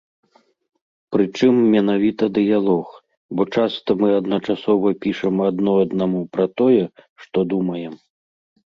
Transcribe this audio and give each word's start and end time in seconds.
Прычым, 1.15 1.53
менавіта 1.75 2.23
дыялог, 2.39 2.87
бо 3.35 3.41
часта 3.59 3.89
мы 4.03 4.09
адначасова 4.23 4.87
пішам 5.05 5.35
адно 5.51 5.71
аднаму 5.87 6.21
пра 6.37 6.45
тое, 6.65 6.83
што 7.25 7.51
думаем. 7.55 7.93